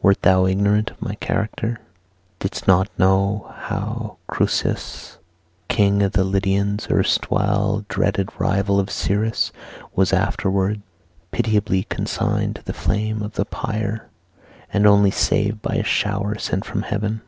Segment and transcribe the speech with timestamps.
[0.00, 1.80] Wert thou ignorant of my character?
[2.38, 5.18] Didst not know how Croesus,
[5.66, 9.50] King of the Lydians, erstwhile the dreaded rival of Cyrus,
[9.92, 10.78] was afterwards
[11.32, 14.08] pitiably consigned to the flame of the pyre,
[14.72, 17.22] and only saved by a shower sent from heaven?